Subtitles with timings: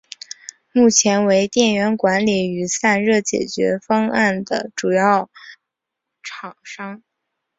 [0.71, 5.29] 目前为电源管理与散热解决方案的主要
[6.23, 7.03] 厂商。